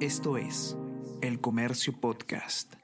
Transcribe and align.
Esto 0.00 0.36
es 0.36 0.76
El 1.22 1.40
Comercio 1.40 1.98
Podcast. 1.98 2.74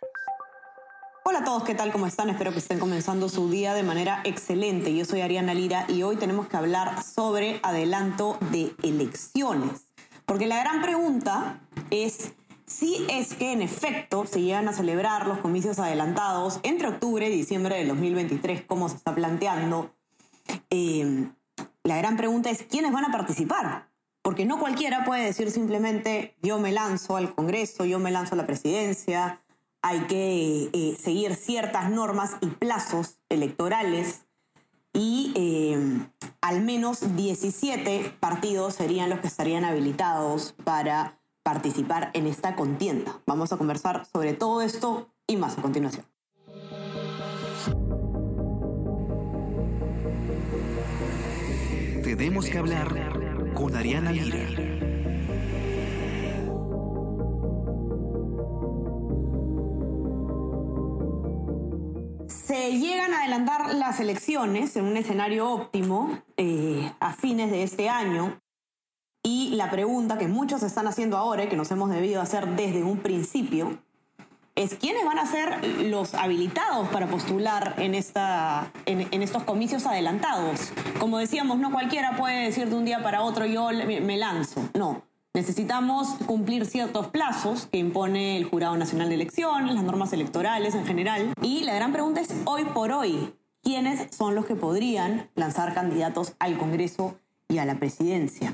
Hola 1.24 1.40
a 1.40 1.44
todos, 1.44 1.62
¿qué 1.62 1.74
tal? 1.74 1.92
¿Cómo 1.92 2.06
están? 2.06 2.30
Espero 2.30 2.52
que 2.52 2.58
estén 2.58 2.78
comenzando 2.78 3.28
su 3.28 3.50
día 3.50 3.74
de 3.74 3.82
manera 3.82 4.22
excelente. 4.24 4.96
Yo 4.96 5.04
soy 5.04 5.20
Ariana 5.20 5.52
Lira 5.52 5.84
y 5.90 6.04
hoy 6.04 6.16
tenemos 6.16 6.48
que 6.48 6.56
hablar 6.56 7.02
sobre 7.02 7.60
adelanto 7.62 8.38
de 8.50 8.74
elecciones. 8.82 9.88
Porque 10.24 10.46
la 10.46 10.58
gran 10.60 10.80
pregunta 10.80 11.60
es 11.90 12.32
si 12.64 13.04
es 13.10 13.34
que 13.34 13.52
en 13.52 13.60
efecto 13.60 14.24
se 14.24 14.40
llegan 14.40 14.68
a 14.68 14.72
celebrar 14.72 15.26
los 15.26 15.36
comicios 15.36 15.78
adelantados 15.78 16.60
entre 16.62 16.88
octubre 16.88 17.28
y 17.28 17.36
diciembre 17.36 17.76
del 17.76 17.88
2023, 17.88 18.62
como 18.62 18.88
se 18.88 18.96
está 18.96 19.14
planteando. 19.14 19.94
Eh, 20.70 21.28
la 21.84 21.98
gran 21.98 22.16
pregunta 22.16 22.48
es 22.48 22.62
quiénes 22.62 22.90
van 22.90 23.04
a 23.04 23.12
participar. 23.12 23.91
Porque 24.22 24.46
no 24.46 24.58
cualquiera 24.58 25.04
puede 25.04 25.24
decir 25.24 25.50
simplemente 25.50 26.36
yo 26.42 26.58
me 26.58 26.70
lanzo 26.70 27.16
al 27.16 27.34
Congreso, 27.34 27.84
yo 27.84 27.98
me 27.98 28.12
lanzo 28.12 28.34
a 28.34 28.38
la 28.38 28.46
presidencia, 28.46 29.42
hay 29.82 30.00
que 30.02 30.70
eh, 30.72 30.96
seguir 30.98 31.34
ciertas 31.34 31.90
normas 31.90 32.36
y 32.40 32.46
plazos 32.46 33.18
electorales 33.28 34.24
y 34.92 35.32
eh, 35.34 36.06
al 36.40 36.60
menos 36.62 37.16
17 37.16 38.14
partidos 38.20 38.74
serían 38.74 39.10
los 39.10 39.18
que 39.18 39.26
estarían 39.26 39.64
habilitados 39.64 40.54
para 40.64 41.18
participar 41.42 42.10
en 42.14 42.28
esta 42.28 42.54
contienda. 42.54 43.20
Vamos 43.26 43.52
a 43.52 43.56
conversar 43.56 44.06
sobre 44.06 44.34
todo 44.34 44.62
esto 44.62 45.08
y 45.26 45.36
más 45.36 45.58
a 45.58 45.62
continuación. 45.62 46.06
Tenemos 52.04 52.46
que 52.46 52.58
hablar 52.58 53.21
con 53.62 53.76
Ariana 53.76 54.10
Lira. 54.10 54.38
Se 62.26 62.78
llegan 62.78 63.14
a 63.14 63.20
adelantar 63.20 63.72
las 63.74 64.00
elecciones 64.00 64.74
en 64.74 64.86
un 64.86 64.96
escenario 64.96 65.48
óptimo 65.48 66.22
eh, 66.36 66.90
a 66.98 67.12
fines 67.12 67.52
de 67.52 67.62
este 67.62 67.88
año 67.88 68.40
y 69.22 69.50
la 69.50 69.70
pregunta 69.70 70.18
que 70.18 70.26
muchos 70.26 70.64
están 70.64 70.88
haciendo 70.88 71.16
ahora 71.16 71.44
y 71.44 71.48
que 71.48 71.56
nos 71.56 71.70
hemos 71.70 71.90
debido 71.90 72.20
hacer 72.20 72.48
desde 72.56 72.82
un 72.82 72.98
principio 72.98 73.78
es 74.54 74.74
quiénes 74.74 75.04
van 75.04 75.18
a 75.18 75.26
ser 75.26 75.64
los 75.84 76.14
habilitados 76.14 76.88
para 76.88 77.06
postular 77.06 77.74
en, 77.78 77.94
esta, 77.94 78.70
en, 78.86 79.22
estos 79.22 79.44
comicios 79.44 79.86
adelantados. 79.86 80.72
Como 80.98 81.18
decíamos, 81.18 81.58
no 81.58 81.72
cualquiera 81.72 82.16
puede 82.16 82.44
decir 82.44 82.68
de 82.68 82.76
un 82.76 82.84
día 82.84 83.02
para 83.02 83.22
otro 83.22 83.46
yo 83.46 83.70
me 83.70 84.16
lanzo. 84.16 84.68
No. 84.74 85.02
Necesitamos 85.34 86.08
cumplir 86.26 86.66
ciertos 86.66 87.06
plazos 87.06 87.66
que 87.66 87.78
impone 87.78 88.36
el 88.36 88.44
Jurado 88.44 88.76
Nacional 88.76 89.08
de 89.08 89.14
Elecciones, 89.14 89.74
las 89.74 89.82
normas 89.82 90.12
electorales 90.12 90.74
en 90.74 90.84
general. 90.84 91.32
Y 91.40 91.64
la 91.64 91.74
gran 91.74 91.92
pregunta 91.92 92.20
es, 92.20 92.34
hoy 92.44 92.64
por 92.66 92.92
hoy, 92.92 93.32
¿quiénes 93.62 94.14
son 94.14 94.34
los 94.34 94.44
que 94.44 94.56
podrían 94.56 95.30
lanzar 95.34 95.72
candidatos 95.72 96.34
al 96.38 96.58
Congreso 96.58 97.16
y 97.48 97.56
a 97.56 97.64
la 97.64 97.76
presidencia? 97.76 98.52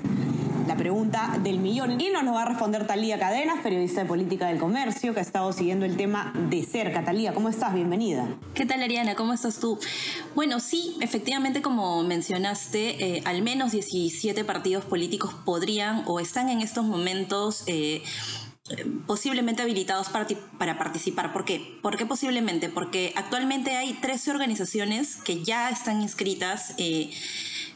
Pregunta 0.78 1.38
del 1.42 1.58
millón. 1.58 2.00
Y 2.00 2.08
nos 2.08 2.22
lo 2.22 2.32
va 2.32 2.42
a 2.42 2.44
responder 2.46 2.86
Talía 2.86 3.18
Cadenas, 3.18 3.58
periodista 3.62 4.02
de 4.02 4.06
política 4.06 4.46
del 4.46 4.58
comercio, 4.58 5.12
que 5.12 5.20
ha 5.20 5.22
estado 5.22 5.52
siguiendo 5.52 5.84
el 5.84 5.96
tema 5.96 6.32
de 6.48 6.62
cerca. 6.62 7.04
Talía, 7.04 7.34
¿cómo 7.34 7.50
estás? 7.50 7.74
Bienvenida. 7.74 8.26
¿Qué 8.54 8.64
tal, 8.64 8.80
Ariana? 8.82 9.14
¿Cómo 9.14 9.34
estás 9.34 9.58
tú? 9.58 9.78
Bueno, 10.34 10.60
sí, 10.60 10.96
efectivamente, 11.00 11.60
como 11.60 12.02
mencionaste, 12.04 13.16
eh, 13.16 13.22
al 13.26 13.42
menos 13.42 13.72
17 13.72 14.44
partidos 14.44 14.84
políticos 14.84 15.34
podrían 15.44 16.04
o 16.06 16.20
están 16.20 16.48
en 16.48 16.62
estos 16.62 16.84
momentos... 16.84 17.64
Eh, 17.66 18.02
posiblemente 19.06 19.62
habilitados 19.62 20.08
para, 20.08 20.26
para, 20.58 20.78
participar. 20.78 21.32
¿Por 21.32 21.44
qué? 21.44 21.78
¿Por 21.82 21.96
qué 21.96 22.06
posiblemente? 22.06 22.68
Porque 22.68 23.12
actualmente 23.16 23.76
hay 23.76 23.94
13 23.94 24.30
organizaciones 24.30 25.16
que 25.16 25.42
ya 25.42 25.70
están 25.70 26.02
inscritas 26.02 26.74
eh, 26.78 27.10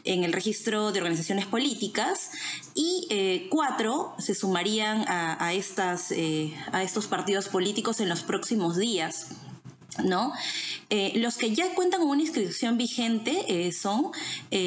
en 0.03 0.23
el 0.23 0.33
registro 0.33 0.91
de 0.91 0.99
organizaciones 0.99 1.45
políticas 1.45 2.31
y 2.75 3.07
eh, 3.09 3.47
cuatro 3.49 4.13
se 4.19 4.35
sumarían 4.35 5.05
a, 5.07 5.53
estas, 5.53 6.11
eh, 6.11 6.53
a 6.71 6.83
estos 6.83 7.07
partidos 7.07 7.47
políticos 7.47 7.99
en 7.99 8.09
los 8.09 8.23
próximos 8.23 8.77
días. 8.77 9.29
¿No? 10.03 10.33
Eh, 10.89 11.13
los 11.15 11.37
que 11.37 11.53
ya 11.53 11.73
cuentan 11.75 12.01
con 12.01 12.09
una 12.09 12.21
inscripción 12.21 12.77
vigente 12.77 13.71
son 13.71 14.11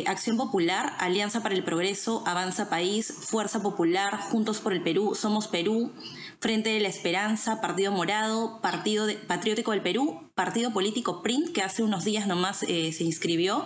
Acción 0.06 0.36
Popular, 0.36 0.94
Alianza 0.98 1.42
para 1.42 1.54
el 1.54 1.64
Progreso, 1.64 2.22
Avanza 2.26 2.68
País, 2.68 3.12
Fuerza 3.12 3.62
Popular, 3.62 4.18
Juntos 4.20 4.60
por 4.60 4.72
el 4.72 4.82
Perú, 4.82 5.14
Somos 5.14 5.48
Perú, 5.48 5.92
Frente 6.40 6.70
de 6.70 6.80
la 6.80 6.88
Esperanza, 6.88 7.60
Partido 7.60 7.92
Morado, 7.92 8.60
Partido 8.60 9.06
Patriótico 9.26 9.72
del 9.72 9.82
Perú, 9.82 10.28
Partido 10.34 10.72
Político 10.72 11.22
PRINT, 11.22 11.52
que 11.52 11.62
hace 11.62 11.82
unos 11.82 12.04
días 12.04 12.26
nomás 12.26 12.58
se 12.58 13.04
inscribió, 13.04 13.64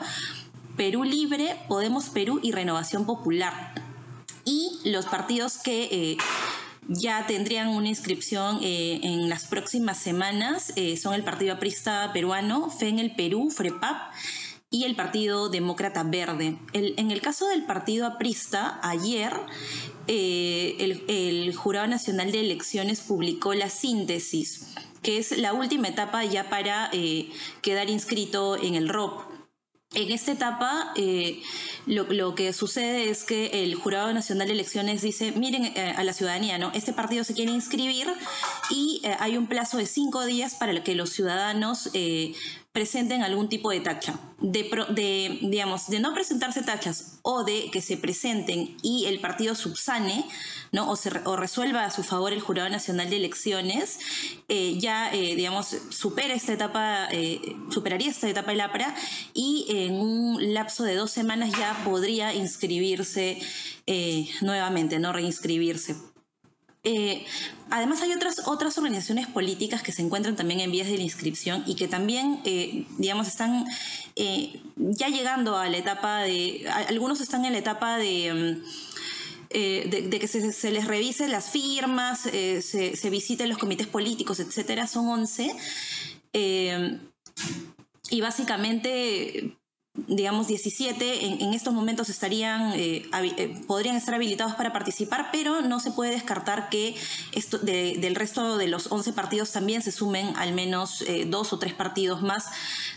Perú 0.76 1.04
Libre, 1.04 1.56
Podemos 1.68 2.08
Perú 2.08 2.40
y 2.42 2.52
Renovación 2.52 3.04
Popular. 3.04 3.74
Y 4.44 4.80
los 4.84 5.04
partidos 5.06 5.58
que 5.58 5.84
eh, 5.84 6.16
ya 6.88 7.26
tendrían 7.26 7.68
una 7.68 7.88
inscripción 7.88 8.58
eh, 8.62 9.00
en 9.02 9.28
las 9.28 9.44
próximas 9.44 9.98
semanas 9.98 10.72
eh, 10.76 10.96
son 10.96 11.14
el 11.14 11.22
Partido 11.22 11.54
Aprista 11.54 12.10
Peruano, 12.12 12.70
FE 12.70 12.88
en 12.88 12.98
el 12.98 13.14
Perú, 13.14 13.50
FREPAP 13.50 14.12
y 14.70 14.84
el 14.84 14.94
Partido 14.94 15.48
Demócrata 15.48 16.04
Verde. 16.04 16.56
en 16.72 17.10
el 17.10 17.20
caso 17.20 17.48
del 17.48 17.64
Partido 17.64 18.06
Aprista, 18.06 18.78
ayer 18.82 19.32
el, 20.06 21.04
el, 21.08 21.54
Jurado 21.56 21.88
Nacional 21.88 22.30
de 22.30 22.40
Elecciones 22.40 23.00
publicó 23.00 23.52
la 23.54 23.68
síntesis, 23.68 24.74
que 25.02 25.18
es 25.18 25.36
la 25.36 25.54
última 25.54 25.88
etapa 25.88 26.24
ya 26.24 26.48
para 26.50 26.88
quedar 27.62 27.90
inscrito 27.90 28.56
en 28.62 28.76
el 28.76 28.88
ROP. 28.88 29.29
En 29.92 30.12
esta 30.12 30.30
etapa, 30.30 30.92
eh, 30.94 31.42
lo, 31.84 32.36
que 32.36 32.52
sucede 32.52 33.10
es 33.10 33.24
que 33.24 33.64
el 33.64 33.74
Jurado 33.74 34.12
Nacional 34.12 34.46
de 34.46 34.52
Elecciones 34.52 35.02
dice, 35.02 35.32
miren 35.32 35.64
eh, 35.64 35.94
a 35.96 36.04
la 36.04 36.12
ciudadanía, 36.12 36.58
¿no? 36.58 36.70
Este 36.74 36.92
partido 36.92 37.24
se 37.24 37.34
quiere 37.34 37.50
inscribir 37.50 38.06
y 38.70 39.00
eh, 39.02 39.16
hay 39.18 39.36
un 39.36 39.48
plazo 39.48 39.78
de 39.78 39.86
cinco 39.86 40.24
días 40.26 40.54
para 40.54 40.80
que 40.84 40.94
los 40.94 41.10
ciudadanos 41.10 41.90
presenten 42.72 43.22
algún 43.22 43.48
tipo 43.48 43.70
de 43.70 43.80
tacha. 43.80 44.18
De, 44.38 44.62
de, 44.94 45.38
digamos, 45.42 45.88
de 45.88 46.00
no 46.00 46.14
presentarse 46.14 46.62
tachas 46.62 47.18
o 47.22 47.44
de 47.44 47.70
que 47.70 47.82
se 47.82 47.98
presenten 47.98 48.76
y 48.82 49.04
el 49.06 49.20
partido 49.20 49.54
subsane, 49.54 50.24
¿no? 50.72 50.90
O, 50.90 50.96
se, 50.96 51.10
o 51.24 51.36
resuelva 51.36 51.84
a 51.84 51.90
su 51.90 52.02
favor 52.02 52.32
el 52.32 52.40
Jurado 52.40 52.70
Nacional 52.70 53.10
de 53.10 53.16
Elecciones, 53.16 53.98
eh, 54.48 54.78
ya, 54.78 55.12
eh, 55.12 55.34
digamos, 55.34 55.76
supera 55.90 56.32
esta 56.32 56.54
etapa, 56.54 57.08
eh, 57.10 57.40
superaría 57.70 58.10
esta 58.10 58.28
etapa 58.28 58.52
del 58.52 58.62
APRA 58.62 58.94
y 59.34 59.66
en 59.68 59.94
un 60.00 60.54
lapso 60.54 60.84
de 60.84 60.94
dos 60.94 61.10
semanas 61.10 61.50
ya 61.58 61.82
podría 61.84 62.34
inscribirse 62.34 63.42
nuevamente, 64.40 65.00
no 65.00 65.12
reinscribirse. 65.12 66.09
Eh, 66.82 67.26
además 67.68 68.00
hay 68.00 68.12
otras, 68.12 68.46
otras 68.46 68.78
organizaciones 68.78 69.26
políticas 69.26 69.82
que 69.82 69.92
se 69.92 70.00
encuentran 70.02 70.34
también 70.34 70.60
en 70.60 70.70
vías 70.70 70.88
de 70.88 70.96
la 70.96 71.02
inscripción 71.02 71.62
y 71.66 71.74
que 71.74 71.88
también, 71.88 72.40
eh, 72.44 72.86
digamos, 72.96 73.28
están 73.28 73.66
eh, 74.16 74.62
ya 74.76 75.08
llegando 75.08 75.58
a 75.58 75.68
la 75.68 75.76
etapa 75.76 76.22
de, 76.22 76.66
algunos 76.88 77.20
están 77.20 77.44
en 77.44 77.52
la 77.52 77.58
etapa 77.58 77.98
de... 77.98 78.62
Mm, 78.62 78.90
de, 79.52 80.18
que 80.20 80.28
se, 80.28 80.70
les 80.70 80.86
revise 80.86 81.26
las 81.26 81.50
firmas, 81.50 82.20
se, 82.20 82.62
se, 82.62 83.10
visiten 83.10 83.48
los 83.48 83.58
comités 83.58 83.88
políticos, 83.88 84.38
etcétera, 84.38 84.86
son 84.86 85.08
11. 85.08 85.50
y 88.10 88.20
básicamente 88.20 89.58
digamos, 89.94 90.46
17 90.46 91.42
en, 91.42 91.52
estos 91.52 91.74
momentos 91.74 92.08
estarían, 92.08 92.72
eh, 92.74 93.08
eh, 93.12 93.62
podrían 93.66 93.96
estar 93.96 94.14
habilitados 94.14 94.54
para 94.54 94.72
participar, 94.72 95.30
pero 95.32 95.62
no 95.62 95.80
se 95.80 95.90
puede 95.90 96.12
descartar 96.12 96.68
que 96.68 96.94
esto, 97.32 97.58
del 97.58 98.14
resto 98.14 98.56
de 98.56 98.68
los 98.68 98.92
11 98.92 99.12
partidos 99.12 99.50
también 99.50 99.82
se 99.82 99.90
sumen 99.90 100.36
al 100.36 100.52
menos 100.52 101.02
eh, 101.02 101.24
dos 101.26 101.52
o 101.52 101.58
tres 101.58 101.74
partidos 101.74 102.22
más, 102.22 102.46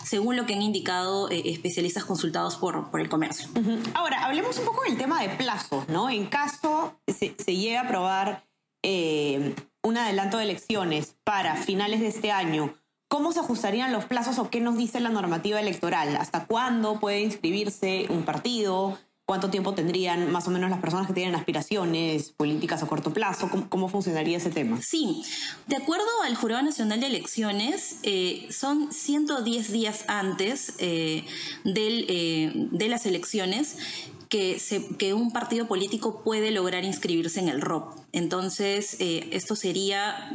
según 0.03 0.35
lo 0.35 0.45
que 0.45 0.53
han 0.53 0.61
indicado 0.61 1.29
especialistas 1.29 2.05
consultados 2.05 2.57
por, 2.57 2.91
por 2.91 3.01
el 3.01 3.09
comercio. 3.09 3.47
Ahora, 3.95 4.25
hablemos 4.25 4.57
un 4.59 4.65
poco 4.65 4.83
del 4.83 4.97
tema 4.97 5.21
de 5.21 5.29
plazos, 5.29 5.87
¿no? 5.89 6.09
En 6.09 6.27
caso 6.27 6.99
se, 7.07 7.35
se 7.37 7.55
llegue 7.55 7.77
a 7.77 7.81
aprobar 7.81 8.45
un 8.83 9.97
adelanto 9.97 10.37
de 10.37 10.43
elecciones 10.43 11.15
para 11.23 11.55
finales 11.55 12.01
de 12.01 12.07
este 12.07 12.31
año, 12.31 12.75
¿Cómo 13.13 13.31
se 13.31 13.41
ajustarían 13.41 13.93
los 13.93 14.05
plazos 14.05 14.39
o 14.39 14.49
qué 14.49 14.59
nos 14.59 14.75
dice 14.75 14.99
la 14.99 15.09
normativa 15.09 15.59
electoral? 15.59 16.17
¿Hasta 16.17 16.47
cuándo 16.47 16.99
puede 16.99 17.21
inscribirse 17.21 18.07
un 18.09 18.23
partido? 18.23 18.97
¿Cuánto 19.25 19.51
tiempo 19.51 19.75
tendrían 19.75 20.31
más 20.31 20.47
o 20.47 20.49
menos 20.49 20.71
las 20.71 20.79
personas 20.79 21.05
que 21.05 21.13
tienen 21.13 21.35
aspiraciones 21.35 22.31
políticas 22.31 22.81
a 22.81 22.87
corto 22.87 23.13
plazo? 23.13 23.51
¿Cómo, 23.69 23.87
funcionaría 23.87 24.37
ese 24.37 24.49
tema? 24.49 24.81
Sí, 24.81 25.21
de 25.67 25.75
acuerdo 25.75 26.07
al 26.25 26.33
Jurado 26.33 26.63
Nacional 26.63 27.01
de 27.01 27.05
Elecciones, 27.05 27.99
eh, 28.01 28.47
son 28.49 28.91
110 28.91 29.71
días 29.71 30.05
antes 30.07 30.73
eh, 30.79 31.23
del, 31.63 32.07
eh, 32.09 32.51
de 32.71 32.87
las 32.87 33.05
elecciones 33.05 33.77
que, 34.33 34.57
se, 34.57 34.87
que 34.97 35.13
un 35.13 35.29
partido 35.31 35.67
político 35.67 36.23
puede 36.23 36.49
lograr 36.49 36.83
inscribirse 36.85 37.39
en 37.39 37.49
el 37.49 37.61
ROP. 37.61 37.93
Entonces, 38.13 38.97
eh, 38.99 39.29
esto 39.31 39.55
sería, 39.55 40.31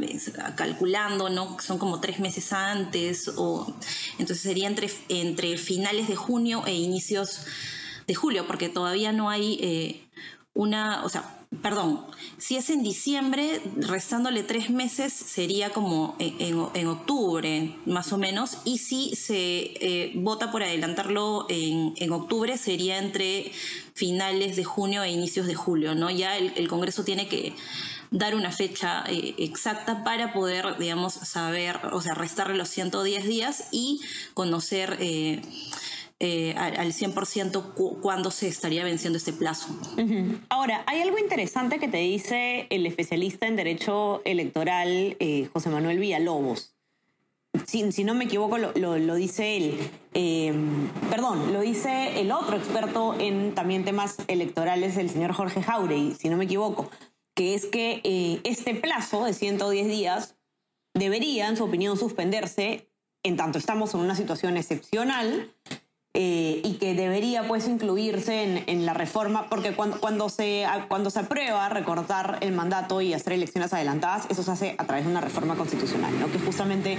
calculando, 0.55 1.31
¿no? 1.31 1.59
Son 1.59 1.79
como 1.79 1.99
tres 1.99 2.21
meses 2.21 2.53
antes, 2.53 3.27
o 3.37 3.67
entonces 4.12 4.39
sería 4.39 4.69
entre, 4.69 5.59
finales 5.59 6.06
de 6.06 6.15
junio 6.15 6.62
e 6.65 6.75
inicios 6.75 7.41
de 8.06 8.15
julio, 8.15 8.47
porque 8.47 8.69
todavía 8.69 9.11
no 9.11 9.31
hay 9.31 9.59
eh, 9.61 10.09
una, 10.55 11.05
o 11.05 11.09
sea, 11.09 11.38
perdón, 11.62 12.05
si 12.37 12.56
es 12.56 12.69
en 12.69 12.83
diciembre, 12.83 13.61
restándole 13.77 14.43
tres 14.43 14.71
meses, 14.71 15.12
sería 15.12 15.71
como 15.71 16.15
en, 16.19 16.87
octubre, 16.87 17.75
más 17.87 18.12
o 18.12 18.19
menos, 18.19 18.59
y 18.65 18.79
si 18.79 19.15
se 19.17 19.39
eh, 19.81 20.12
vota 20.15 20.53
por 20.53 20.62
adelantarlo 20.62 21.47
en, 21.49 22.12
octubre, 22.12 22.59
sería 22.59 22.99
entre 22.99 23.50
finales 23.95 24.56
de 24.56 24.65
junio 24.65 25.03
e 25.03 25.11
inicios 25.11 25.47
de 25.47 25.55
julio, 25.55 25.95
¿no? 25.95 26.11
Ya 26.11 26.37
el, 26.37 26.69
Congreso 26.69 27.03
tiene 27.03 27.29
que 27.29 27.55
dar 28.11 28.35
una 28.35 28.53
fecha 28.53 29.05
eh, 29.09 29.35
exacta 29.39 30.05
para 30.05 30.33
poder, 30.33 30.77
digamos, 30.79 31.15
saber, 31.15 31.81
o 31.93 32.01
sea, 32.03 32.15
restarle 32.15 32.56
los 32.56 32.69
110 32.69 33.27
días 33.27 33.65
y 33.73 34.01
conocer... 34.35 34.99
Eh, 35.01 35.41
eh, 36.20 36.53
al 36.56 36.93
100% 36.93 38.00
cuándo 38.00 38.32
se 38.32 38.49
estaría 38.49 38.82
venciendo 38.82 39.19
este 39.19 39.32
plazo. 39.32 39.69
Ahora, 40.49 40.82
hay 40.88 41.00
algo 41.00 41.17
interesante 41.17 41.79
que 41.79 41.87
te 41.87 41.99
dice 41.99 42.67
el 42.70 42.87
especialista 42.87 43.47
en 43.47 43.55
Derecho 43.55 44.20
Electoral, 44.25 45.17
eh, 45.20 45.49
José 45.53 45.70
Manuel 45.70 46.00
Villalobos. 46.00 46.75
Si, 47.67 47.93
si, 47.93 48.03
no 48.03 48.15
me 48.15 48.25
equivoco, 48.25 48.59
lo, 48.59 49.15
dice 49.15 49.56
él. 49.56 49.79
Eh, 50.12 50.53
perdón, 51.09 51.53
lo 51.53 51.61
dice 51.61 52.20
el 52.20 52.32
otro 52.32 52.56
experto 52.56 53.15
en 53.20 53.55
también 53.55 53.85
temas 53.85 54.17
electorales, 54.26 54.97
el 54.97 55.11
señor 55.11 55.32
Jorge 55.35 55.62
Jauregui, 55.62 56.17
si 56.17 56.29
no 56.29 56.37
me 56.37 56.47
equivoco, 56.47 56.91
que 57.35 57.55
es 57.55 57.67
que 57.67 58.41
este 58.43 58.75
plazo 58.75 59.25
de 59.25 59.35
110 59.35 59.87
días 59.87 60.35
debería, 60.94 61.47
en 61.47 61.56
su 61.56 61.62
opinión, 61.62 61.97
suspenderse 61.97 62.88
en 63.23 63.37
tanto 63.37 63.59
estamos 63.59 63.94
en 63.94 64.00
una 64.00 64.15
situación 64.15 64.56
excepcional 64.56 65.53
eh, 66.14 66.62
y 66.64 66.75
que 66.75 66.94
debería 66.94 67.46
pues 67.46 67.69
incluirse 67.69 68.64
en, 68.66 68.87
la 68.87 68.94
reforma, 68.94 69.49
porque 69.49 69.75
cuando, 69.75 70.00
cuando, 70.00 70.28
se, 70.28 70.66
cuando 70.88 71.10
se 71.10 71.20
aprueba 71.20 71.69
recortar 71.69 72.38
el 72.40 72.52
mandato 72.52 73.00
y 73.00 73.12
hacer 73.12 73.34
elecciones 73.34 73.72
adelantadas, 73.72 74.26
eso 74.31 74.43
se 74.43 74.50
hace 74.50 74.75
a 74.78 74.84
través 74.84 75.05
de 75.05 75.10
una 75.10 75.20
reforma 75.20 75.55
constitucional, 75.55 76.19
¿no? 76.19 76.31
que 76.31 76.38
es 76.38 76.43
justamente 76.43 76.99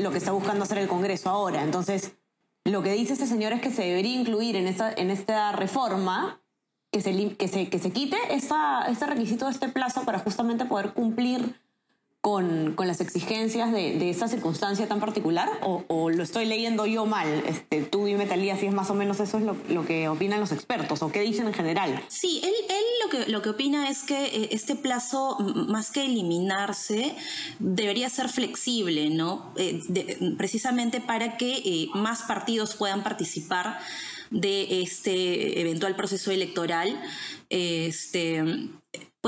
lo 0.00 0.10
que 0.10 0.18
está 0.18 0.32
buscando 0.32 0.64
hacer 0.64 0.78
el 0.78 0.88
Congreso 0.88 1.30
ahora. 1.30 1.62
Entonces, 1.62 2.12
lo 2.64 2.82
que 2.82 2.92
dice 2.92 3.14
este 3.14 3.26
señor 3.26 3.52
es 3.54 3.60
que 3.60 3.70
se 3.70 3.82
debería 3.82 4.14
incluir 4.14 4.56
en 4.56 4.66
esta, 4.66 4.92
en 4.92 5.10
esta 5.10 5.52
reforma 5.52 6.40
que 6.92 7.00
se, 7.00 7.36
que 7.36 7.48
se, 7.48 7.68
que 7.68 7.78
se 7.78 7.90
quite 7.90 8.16
esta, 8.30 8.86
este 8.88 9.06
requisito 9.06 9.48
este 9.48 9.68
plazo 9.68 10.02
para 10.04 10.18
justamente 10.18 10.64
poder 10.64 10.92
cumplir 10.92 11.54
con, 12.28 12.86
las 12.86 13.00
exigencias 13.00 13.72
de, 13.72 13.98
de, 13.98 14.10
esta 14.10 14.28
circunstancia 14.28 14.86
tan 14.86 15.00
particular 15.00 15.48
o, 15.62 16.10
lo 16.10 16.22
estoy 16.22 16.44
leyendo 16.44 16.84
yo 16.84 17.06
mal? 17.06 17.26
Este, 17.46 17.82
tú 17.82 18.04
dime, 18.04 18.26
Talía, 18.26 18.56
si 18.58 18.66
es 18.66 18.74
más 18.74 18.90
o 18.90 18.94
menos 18.94 19.18
eso 19.20 19.38
es 19.38 19.44
lo, 19.44 19.86
que 19.86 20.08
opinan 20.08 20.38
los 20.38 20.52
expertos 20.52 21.02
o 21.02 21.10
qué 21.10 21.20
dicen 21.20 21.46
en 21.46 21.54
general. 21.54 22.04
Sí, 22.08 22.42
él, 22.44 22.52
él 22.68 22.84
lo, 23.02 23.10
que, 23.10 23.30
lo 23.30 23.40
que 23.40 23.48
opina 23.48 23.88
es 23.88 24.02
que 24.02 24.26
eh, 24.26 24.48
este 24.52 24.76
plazo, 24.76 25.38
más 25.38 25.90
que 25.90 26.04
eliminarse, 26.04 27.14
debería 27.58 28.10
ser 28.10 28.28
flexible, 28.28 29.08
¿no? 29.08 29.54
Eh, 29.56 29.80
precisamente 30.36 31.00
para 31.00 31.38
que 31.38 31.62
eh, 31.64 31.88
más 31.94 32.22
partidos 32.24 32.74
puedan 32.74 33.02
participar 33.02 33.78
de 34.30 34.82
este 34.82 35.60
eventual 35.60 35.96
proceso 35.96 36.30
electoral. 36.30 37.00
Este, 37.48 38.68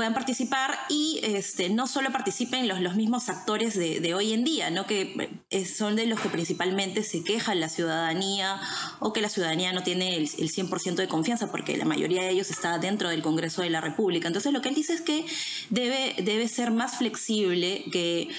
puedan 0.01 0.15
participar 0.15 0.79
y 0.89 1.19
este, 1.21 1.69
no 1.69 1.85
solo 1.85 2.11
participen 2.11 2.67
los, 2.67 2.81
los 2.81 2.95
mismos 2.95 3.29
actores 3.29 3.77
de, 3.77 4.15
hoy 4.15 4.33
en 4.33 4.43
día, 4.43 4.71
¿no? 4.71 4.87
que 4.87 5.29
eh, 5.51 5.65
son 5.67 5.95
de 5.95 6.07
los 6.07 6.19
que 6.19 6.27
principalmente 6.27 7.03
se 7.03 7.23
queja 7.23 7.53
la 7.53 7.69
ciudadanía 7.69 8.59
o 8.99 9.13
que 9.13 9.21
la 9.21 9.29
ciudadanía 9.29 9.73
no 9.73 9.83
tiene 9.83 10.15
el, 10.15 10.23
el 10.23 10.49
100% 10.51 10.95
de 10.95 11.07
confianza 11.07 11.51
porque 11.51 11.77
la 11.77 11.85
mayoría 11.85 12.23
de 12.23 12.31
ellos 12.31 12.49
está 12.49 12.79
dentro 12.79 13.09
del 13.09 13.21
Congreso 13.21 13.61
de 13.61 13.69
la 13.69 13.79
República. 13.79 14.25
Entonces 14.25 14.51
lo 14.51 14.63
que 14.63 14.69
él 14.69 14.75
dice 14.75 14.93
es 14.93 15.01
que 15.01 15.23
debe, 15.69 16.15
debe 16.23 16.47
ser 16.47 16.71
más 16.71 16.97
flexible, 16.97 17.85
que 17.91 18.29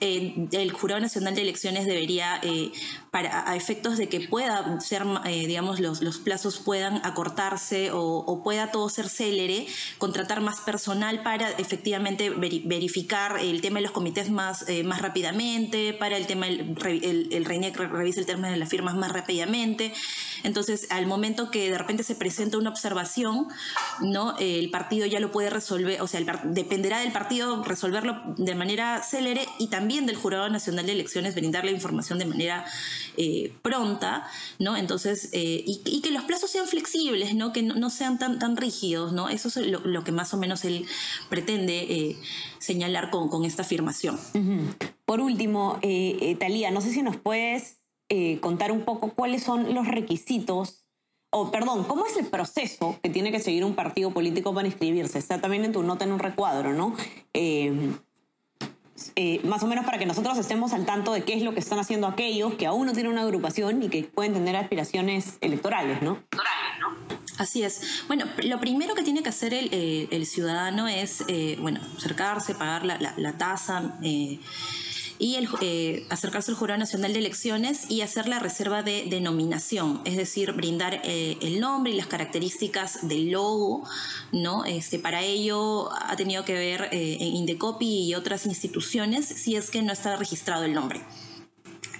eh, 0.00 0.48
el 0.50 0.72
Jurado 0.72 1.00
Nacional 1.00 1.36
de 1.36 1.42
Elecciones 1.42 1.86
debería, 1.86 2.40
eh, 2.42 2.72
para, 3.12 3.48
a 3.48 3.54
efectos 3.54 3.96
de 3.96 4.08
que 4.08 4.20
pueda 4.20 4.80
ser, 4.80 5.04
eh, 5.24 5.46
digamos, 5.46 5.78
los, 5.78 6.02
los, 6.02 6.18
plazos 6.18 6.58
puedan 6.58 7.00
acortarse 7.06 7.90
o, 7.92 8.42
pueda 8.42 8.72
todo 8.72 8.88
ser 8.88 9.08
célere, 9.08 9.68
contratar 9.98 10.40
más 10.40 10.60
personal 10.62 11.22
para 11.22 11.48
efectivamente 11.48 12.28
verificar 12.30 13.38
el 13.38 13.60
tema 13.60 13.78
de 13.78 13.82
los 13.82 13.92
comités 13.92 14.30
más, 14.30 14.64
más 14.84 15.00
rápidamente, 15.00 15.92
para 15.94 16.16
el 16.16 16.26
tema, 16.26 16.48
el, 16.48 16.76
el, 16.84 17.28
el 17.30 17.44
RENIEC 17.44 17.76
revise 17.76 18.18
el 18.18 18.26
tema 18.26 18.48
de 18.48 18.56
las 18.56 18.68
firmas 18.68 18.96
más 18.96 19.12
rápidamente. 19.12 19.92
Entonces, 20.44 20.86
al 20.90 21.06
momento 21.06 21.50
que 21.50 21.70
de 21.70 21.78
repente 21.78 22.04
se 22.04 22.14
presenta 22.14 22.58
una 22.58 22.70
observación, 22.70 23.48
¿no? 24.00 24.36
el 24.38 24.70
partido 24.70 25.06
ya 25.06 25.18
lo 25.18 25.32
puede 25.32 25.50
resolver, 25.50 26.00
o 26.00 26.06
sea, 26.06 26.20
dependerá 26.44 27.00
del 27.00 27.12
partido 27.12 27.64
resolverlo 27.64 28.22
de 28.36 28.54
manera 28.54 29.02
célere 29.02 29.46
y 29.58 29.68
también 29.68 30.06
del 30.06 30.16
Jurado 30.16 30.48
Nacional 30.48 30.86
de 30.86 30.92
Elecciones 30.92 31.34
brindar 31.34 31.64
la 31.64 31.70
información 31.70 32.18
de 32.18 32.26
manera 32.26 32.64
eh, 33.16 33.52
pronta, 33.62 34.26
¿no? 34.58 34.76
Entonces, 34.76 35.30
eh, 35.32 35.64
y, 35.66 36.00
que 36.00 36.10
los 36.10 36.24
plazos 36.24 36.50
sean 36.50 36.66
flexibles, 36.66 37.34
¿no? 37.34 37.52
Que 37.52 37.62
no, 37.62 37.90
sean 37.90 38.18
tan, 38.18 38.38
tan 38.38 38.56
rígidos, 38.56 39.12
¿no? 39.12 39.28
Eso 39.28 39.48
es 39.48 39.56
lo, 39.56 40.04
que 40.04 40.12
más 40.12 40.34
o 40.34 40.36
menos 40.36 40.64
él 40.64 40.86
pretende 41.30 41.78
eh, 41.78 42.16
señalar 42.58 43.10
con, 43.10 43.28
con, 43.28 43.44
esta 43.44 43.62
afirmación. 43.62 44.18
Por 45.06 45.20
último, 45.20 45.80
Talía, 46.38 46.70
no 46.70 46.80
sé 46.80 46.92
si 46.92 47.02
nos 47.02 47.16
puedes 47.16 47.78
contar 48.40 48.72
un 48.72 48.82
poco 48.82 49.10
cuáles 49.10 49.42
son 49.42 49.74
los 49.74 49.86
requisitos 49.86 50.84
o 51.36 51.50
perdón, 51.50 51.82
¿cómo 51.84 52.06
es 52.06 52.16
el 52.16 52.26
proceso 52.26 52.96
que 53.02 53.10
tiene 53.10 53.32
que 53.32 53.40
seguir 53.40 53.64
un 53.64 53.74
partido 53.74 54.12
político 54.12 54.54
para 54.54 54.68
inscribirse? 54.68 55.18
Está 55.18 55.40
también 55.40 55.64
en 55.64 55.72
tu 55.72 55.82
nota 55.82 56.04
en 56.04 56.12
un 56.12 56.20
recuadro, 56.20 56.72
¿no? 56.72 56.94
Eh, 59.16 59.40
más 59.42 59.60
o 59.64 59.66
menos 59.66 59.84
para 59.84 59.98
que 59.98 60.06
nosotros 60.06 60.38
estemos 60.38 60.72
al 60.72 60.86
tanto 60.86 61.12
de 61.12 61.24
qué 61.24 61.34
es 61.34 61.42
lo 61.42 61.52
que 61.52 61.58
están 61.58 61.80
haciendo 61.80 62.06
aquellos 62.06 62.54
que 62.54 62.66
aún 62.66 62.86
no 62.86 62.92
tienen 62.92 63.10
una 63.10 63.22
agrupación 63.22 63.82
y 63.82 63.88
que 63.88 64.04
pueden 64.04 64.32
tener 64.32 64.54
aspiraciones 64.54 65.38
electorales, 65.40 66.00
¿no? 66.02 66.18
Así 67.38 67.64
es. 67.64 68.04
Bueno, 68.06 68.26
lo 68.44 68.60
primero 68.60 68.94
que 68.94 69.02
tiene 69.02 69.24
que 69.24 69.30
hacer 69.30 69.52
el, 69.54 69.70
eh, 69.72 70.24
ciudadano 70.24 70.86
es, 70.86 71.24
eh, 71.26 71.58
bueno, 71.60 71.80
acercarse, 71.96 72.54
pagar 72.54 72.84
la, 72.84 72.96
la, 73.00 73.12
la 73.16 73.36
tasa 73.36 73.98
y 75.18 75.36
el, 75.36 75.48
eh, 75.60 76.06
acercarse 76.10 76.50
al 76.50 76.56
Jurado 76.56 76.78
Nacional 76.78 77.12
de 77.12 77.20
Elecciones 77.20 77.90
y 77.90 78.00
hacer 78.00 78.28
la 78.28 78.38
reserva 78.38 78.82
de 78.82 79.04
denominación, 79.08 80.00
es 80.04 80.16
decir, 80.16 80.52
brindar 80.52 81.00
eh, 81.04 81.36
el 81.40 81.60
nombre 81.60 81.92
y 81.92 81.96
las 81.96 82.06
características 82.06 83.06
del 83.06 83.30
logo, 83.30 83.84
¿no? 84.32 84.64
Este, 84.64 84.98
para 84.98 85.22
ello 85.22 85.90
ha 85.92 86.16
tenido 86.16 86.44
que 86.44 86.54
ver 86.54 86.88
eh, 86.90 87.16
Indecopi 87.20 88.08
y 88.08 88.14
otras 88.14 88.46
instituciones 88.46 89.26
si 89.26 89.56
es 89.56 89.70
que 89.70 89.82
no 89.82 89.92
está 89.92 90.16
registrado 90.16 90.64
el 90.64 90.72
nombre. 90.72 91.02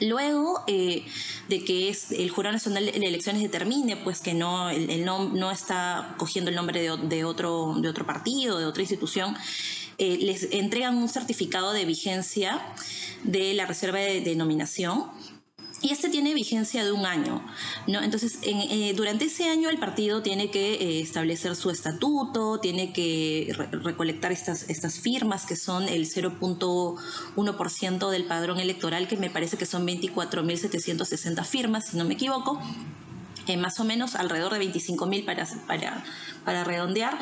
Luego 0.00 0.64
de 0.66 1.64
que 1.64 1.88
es 1.88 2.11
el 2.11 2.28
Jurado 2.28 2.54
Nacional 2.54 2.85
de 2.87 3.06
Elecciones 3.06 3.40
determine 3.40 3.97
pues 3.97 4.21
que 4.21 4.35
no, 4.35 4.68
el, 4.68 5.04
no 5.04 5.50
está 5.52 6.16
cogiendo 6.18 6.50
el 6.50 6.56
nombre 6.56 6.83
de, 6.83 6.97
de, 6.97 7.25
otro, 7.25 7.76
de 7.78 7.88
otro 7.88 8.04
partido, 8.04 8.59
de 8.59 8.66
otra 8.66 8.83
institución, 8.83 9.37
eh, 9.99 10.19
les 10.21 10.49
entregan 10.53 10.97
un 10.97 11.09
certificado 11.09 11.73
de 11.73 11.85
vigencia 11.85 12.61
de 13.23 13.55
la 13.55 13.67
reserva 13.67 13.99
de 13.99 14.21
denominación 14.21 15.05
y 15.85 15.93
este 15.93 16.09
tiene 16.09 16.33
vigencia 16.33 16.83
de 16.83 16.93
un 16.93 17.05
año, 17.05 17.45
¿no? 17.87 18.03
Entonces, 18.03 18.39
eh, 18.41 18.95
durante 18.97 19.27
ese 19.27 19.51
año 19.51 19.69
el 19.69 19.79
partido 19.79 20.23
tiene 20.23 20.51
que 20.51 20.77
eh, 20.77 21.03
establecer 21.03 21.55
su 21.57 21.69
estatuto, 21.69 22.59
tiene 22.59 22.95
que 22.95 23.55
recolectar 23.71 24.33
estas, 24.33 24.71
estas 24.71 24.99
firmas 24.99 25.45
que 25.45 25.57
son 25.57 25.87
el 25.91 26.07
0.1% 26.07 28.11
del 28.11 28.25
padrón 28.25 28.61
electoral, 28.61 29.09
que 29.09 29.19
me 29.19 29.29
parece 29.29 29.59
que 29.59 29.67
son 29.67 29.87
24.760 29.87 31.45
firmas, 31.45 31.89
si 31.89 31.99
no 31.99 32.07
me 32.07 32.15
equivoco. 32.15 32.59
Más 33.59 33.81
o 33.81 33.85
menos 33.85 34.15
alrededor 34.15 34.55
de 34.55 34.61
25.000 34.61 35.25
para, 35.25 35.47
para, 35.67 36.05
para 36.45 36.65
redondear. 36.65 37.19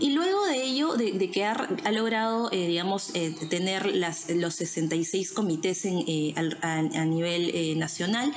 Y 0.00 0.10
luego 0.10 0.44
de 0.46 0.62
ello, 0.62 0.94
de, 0.96 1.30
que 1.30 1.44
ha, 1.44 1.68
logrado, 1.92 2.50
eh, 2.52 2.66
digamos, 2.66 3.10
eh, 3.14 3.34
tener 3.48 3.94
los 3.94 4.54
66 4.54 5.32
comités 5.32 5.84
en, 5.84 5.98
eh, 6.08 6.34
a, 6.62 7.04
nivel 7.04 7.78
nacional, 7.78 8.32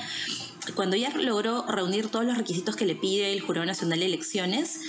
cuando 0.74 0.96
ya 0.96 1.10
logró 1.16 1.64
reunir 1.66 2.08
todos 2.08 2.24
los 2.24 2.36
requisitos 2.36 2.76
que 2.76 2.84
le 2.84 2.94
pide 2.94 3.32
el 3.32 3.40
Jurado 3.40 3.66
Nacional 3.66 4.00
de 4.00 4.06
Elecciones, 4.06 4.80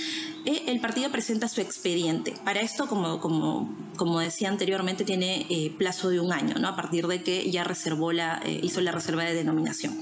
el 0.46 0.80
partido 0.82 1.10
presenta 1.10 1.48
su 1.48 1.62
expediente. 1.62 2.34
Para 2.44 2.62
esto, 2.62 2.88
como, 2.88 3.20
como, 3.20 3.74
como 3.96 4.20
decía 4.20 4.50
anteriormente, 4.50 5.06
tiene 5.06 5.74
plazo 5.78 6.10
de 6.10 6.20
un 6.20 6.34
año, 6.34 6.56
¿no? 6.60 6.68
a 6.68 6.76
partir 6.76 7.08
de 7.08 7.24
que 7.24 7.50
ya 7.50 7.64
reservó 7.64 8.12
la, 8.12 8.42
hizo 8.62 8.82
la 8.82 8.92
reserva 8.92 9.24
de 9.24 9.34
denominación. 9.34 9.98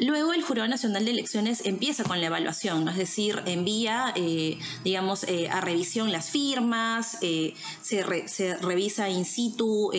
Luego 0.00 0.32
el 0.32 0.42
Jurado 0.42 0.66
Nacional 0.66 1.04
de 1.04 1.10
Elecciones 1.10 1.66
empieza 1.66 2.04
con 2.04 2.20
la 2.20 2.28
evaluación, 2.28 2.88
es 2.88 2.96
decir, 2.96 3.42
envía, 3.44 4.14
eh, 4.16 4.58
digamos, 4.82 5.24
eh, 5.24 5.48
a 5.50 5.60
revisión 5.60 6.10
las 6.10 6.30
firmas, 6.30 7.18
eh, 7.20 7.52
se, 7.82 8.02
revisa 8.62 9.10
in 9.10 9.26
situ 9.26 9.90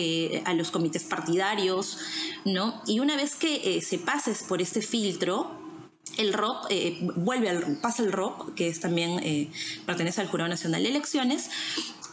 a 0.44 0.54
los 0.54 0.72
comités 0.72 1.04
partidarios, 1.04 1.98
¿no? 2.44 2.82
Y 2.86 2.98
una 2.98 3.14
vez 3.14 3.36
que 3.36 3.80
se 3.80 3.98
pases 3.98 4.42
por 4.42 4.60
este 4.60 4.82
filtro, 4.82 5.60
el 6.18 6.32
ROP 6.32 6.66
vuelve 7.16 7.48
al, 7.48 7.78
pasa 7.80 8.02
el 8.02 8.10
ROP, 8.10 8.54
que 8.54 8.68
es 8.68 8.80
también 8.80 9.50
pertenece 9.86 10.20
al 10.20 10.26
Jurado 10.26 10.48
Nacional 10.48 10.82
de 10.82 10.88
Elecciones, 10.88 11.48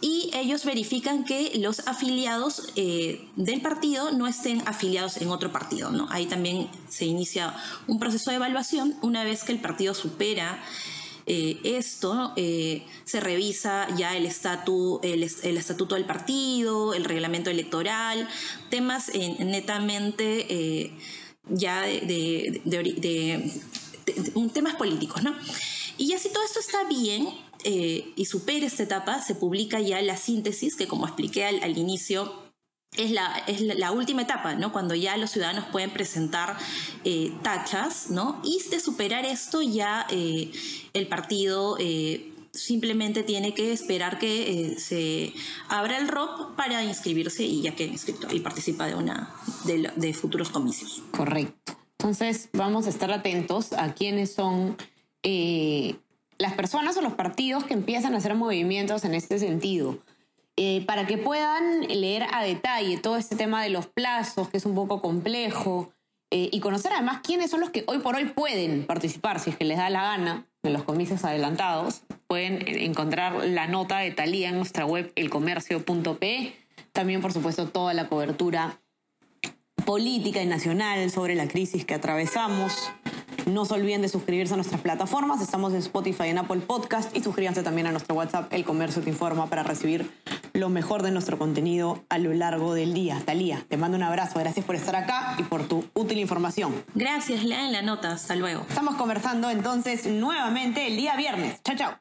y 0.01 0.31
ellos 0.33 0.63
verifican 0.63 1.25
que 1.25 1.51
los 1.55 1.85
afiliados 1.87 2.69
eh, 2.75 3.27
del 3.35 3.61
partido 3.61 4.11
no 4.11 4.27
estén 4.27 4.61
afiliados 4.65 5.17
en 5.17 5.29
otro 5.29 5.51
partido. 5.51 5.91
¿no? 5.91 6.07
Ahí 6.09 6.25
también 6.25 6.69
se 6.87 7.05
inicia 7.05 7.55
un 7.87 7.99
proceso 7.99 8.29
de 8.29 8.37
evaluación. 8.37 8.95
Una 9.01 9.23
vez 9.23 9.43
que 9.43 9.51
el 9.51 9.59
partido 9.59 9.93
supera 9.93 10.63
eh, 11.25 11.59
esto, 11.63 12.33
eh, 12.37 12.85
se 13.03 13.19
revisa 13.19 13.87
ya 13.97 14.15
el, 14.15 14.25
el, 14.25 15.57
estatuto 15.57 15.95
del 15.95 16.05
partido, 16.05 16.93
el 16.93 17.03
reglamento 17.03 17.49
electoral, 17.49 18.27
temas 18.69 19.11
netamente 19.13 20.93
ya 21.49 21.81
de, 21.81 22.61
temas 24.53 24.75
políticos. 24.75 25.23
¿no? 25.23 25.35
Y 25.97 26.07
ya 26.07 26.17
si 26.17 26.29
todo 26.29 26.43
esto 26.43 26.61
está 26.61 26.85
bien, 26.85 27.27
eh, 27.63 28.13
y 28.15 28.25
supere 28.25 28.65
esta 28.65 28.83
etapa, 28.83 29.21
se 29.21 29.35
publica 29.35 29.79
ya 29.79 30.01
la 30.01 30.17
síntesis, 30.17 30.75
que 30.75 30.87
como 30.87 31.05
expliqué 31.05 31.45
al, 31.45 31.77
inicio, 31.77 32.31
es 32.95 33.11
la, 33.11 33.43
es 33.47 33.61
la, 33.61 33.91
última 33.91 34.21
etapa, 34.21 34.55
¿no? 34.55 34.71
Cuando 34.71 34.95
ya 34.95 35.17
los 35.17 35.31
ciudadanos 35.31 35.65
pueden 35.65 35.91
presentar 35.91 36.57
eh, 37.03 37.33
tachas, 37.43 38.09
¿no? 38.09 38.41
Y 38.43 38.61
de 38.69 38.79
superar 38.79 39.25
esto 39.25 39.61
ya 39.61 40.07
eh, 40.09 40.51
el 40.93 41.07
partido 41.07 41.77
simplemente 42.51 43.23
tiene 43.23 43.53
que 43.53 43.71
esperar 43.71 44.17
que 44.17 44.75
se 44.79 45.33
abra 45.67 45.97
el 45.99 46.07
ROP 46.07 46.55
para 46.55 46.83
inscribirse 46.83 47.43
y 47.43 47.61
ya 47.61 47.75
que 47.75 47.85
inscrito 47.85 48.27
y 48.33 48.39
participa 48.39 48.87
de 48.87 48.95
una 48.95 49.33
de 49.65 50.13
futuros 50.13 50.49
comicios. 50.49 51.03
Correcto. 51.11 51.77
Entonces 51.99 52.49
vamos 52.53 52.87
a 52.87 52.89
estar 52.89 53.11
atentos 53.11 53.73
a 53.73 53.93
quiénes 53.93 54.31
son 54.33 54.77
las 56.39 56.53
personas 56.53 56.97
o 56.97 57.01
los 57.01 57.13
partidos 57.13 57.65
que 57.65 57.75
empiezan 57.75 58.15
a 58.15 58.17
hacer 58.17 58.33
movimientos 58.33 59.05
en 59.05 59.13
este 59.13 59.37
sentido. 59.37 59.99
Eh, 60.55 60.83
para 60.85 61.05
que 61.05 61.17
puedan 61.17 61.81
leer 61.87 62.25
a 62.33 62.43
detalle 62.43 62.97
todo 62.97 63.17
este 63.17 63.35
tema 63.35 63.63
de 63.63 63.69
los 63.69 63.85
plazos, 63.85 64.49
que 64.49 64.57
es 64.57 64.65
un 64.65 64.75
poco 64.75 65.01
complejo, 65.01 65.93
eh, 66.31 66.49
y 66.51 66.59
conocer 66.59 66.91
además 66.93 67.21
quiénes 67.23 67.49
son 67.49 67.59
los 67.59 67.69
que 67.69 67.83
hoy 67.87 67.99
por 67.99 68.15
hoy 68.15 68.25
pueden 68.25 68.85
participar, 68.85 69.39
si 69.39 69.51
es 69.51 69.57
que 69.57 69.65
les 69.65 69.77
da 69.77 69.89
la 69.89 70.01
gana, 70.01 70.47
en 70.63 70.73
los 70.73 70.83
comicios 70.83 71.23
adelantados. 71.23 72.01
Pueden 72.27 72.67
encontrar 72.67 73.45
la 73.45 73.67
nota 73.67 73.99
de 73.99 74.11
Talía 74.11 74.49
en 74.49 74.57
nuestra 74.57 74.85
web 74.85 75.11
elcomercio.pe. 75.15 76.55
También, 76.91 77.21
por 77.21 77.33
supuesto, 77.33 77.67
toda 77.69 77.93
la 77.93 78.07
cobertura 78.07 78.79
política 79.85 80.41
y 80.41 80.45
nacional 80.45 81.09
sobre 81.09 81.35
la 81.35 81.47
crisis 81.47 81.85
que 81.85 81.95
atravesamos. 81.95 82.91
No 83.49 83.65
se 83.65 83.73
olviden 83.73 84.03
de 84.03 84.09
suscribirse 84.09 84.53
a 84.53 84.57
nuestras 84.57 84.79
plataformas. 84.81 85.41
Estamos 85.41 85.73
en 85.73 85.79
Spotify, 85.79 86.27
en 86.27 86.37
Apple 86.37 86.59
Podcast 86.61 87.15
y 87.17 87.21
suscríbanse 87.21 87.63
también 87.63 87.87
a 87.87 87.91
nuestro 87.91 88.15
WhatsApp, 88.15 88.53
El 88.53 88.63
Comercio 88.63 89.01
Te 89.01 89.09
Informa, 89.09 89.47
para 89.47 89.63
recibir 89.63 90.11
lo 90.53 90.69
mejor 90.69 91.01
de 91.01 91.09
nuestro 91.09 91.39
contenido 91.39 92.03
a 92.09 92.19
lo 92.19 92.31
largo 92.33 92.75
del 92.75 92.93
día. 92.93 93.19
Talía, 93.25 93.65
te 93.67 93.75
mando 93.75 93.97
un 93.97 94.03
abrazo. 94.03 94.37
Gracias 94.39 94.63
por 94.65 94.75
estar 94.75 94.95
acá 94.95 95.35
y 95.39 95.43
por 95.43 95.67
tu 95.67 95.83
útil 95.95 96.19
información. 96.19 96.83
Gracias, 96.93 97.43
lean 97.43 97.71
la 97.71 97.81
nota. 97.81 98.11
Hasta 98.11 98.35
luego. 98.35 98.65
Estamos 98.69 98.95
conversando 98.95 99.49
entonces 99.49 100.05
nuevamente 100.05 100.85
el 100.85 100.95
día 100.95 101.15
viernes. 101.15 101.59
Chao, 101.63 101.75
chao. 101.75 101.95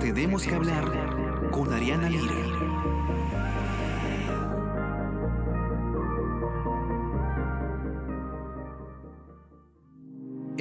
Tenemos 0.00 0.42
que 0.42 0.54
hablar 0.54 1.50
con 1.50 1.72
Ariana 1.72 2.10
Lira. 2.10 2.34